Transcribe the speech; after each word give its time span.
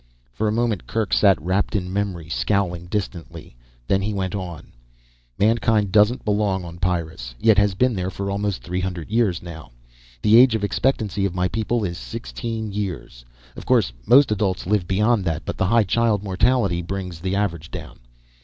For 0.31 0.47
a 0.47 0.51
moment 0.51 0.87
Kerk 0.87 1.13
sat 1.13 1.39
wrapped 1.39 1.75
in 1.75 1.93
memory, 1.93 2.27
scowling 2.27 2.87
distantly. 2.87 3.55
Then 3.87 4.01
he 4.01 4.15
went 4.15 4.33
on. 4.33 4.71
"Mankind 5.37 5.91
doesn't 5.91 6.25
belong 6.25 6.65
on 6.65 6.79
Pyrrus 6.79 7.35
yet 7.39 7.59
has 7.59 7.75
been 7.75 7.93
there 7.93 8.09
for 8.09 8.31
almost 8.31 8.63
three 8.63 8.79
hundred 8.79 9.11
years 9.11 9.43
now. 9.43 9.69
The 10.23 10.37
age 10.37 10.55
expectancy 10.55 11.23
of 11.25 11.35
my 11.35 11.47
people 11.49 11.85
is 11.85 11.99
sixteen 11.99 12.71
years. 12.71 13.25
Of 13.55 13.67
course 13.67 13.93
most 14.07 14.31
adults 14.31 14.65
live 14.65 14.87
beyond 14.87 15.23
that, 15.25 15.45
but 15.45 15.55
the 15.57 15.67
high 15.67 15.83
child 15.83 16.23
mortality 16.23 16.81
brings 16.81 17.19
the 17.19 17.35
average 17.35 17.69
down. 17.69 17.99